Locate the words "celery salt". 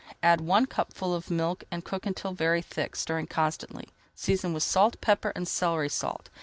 5.47-6.31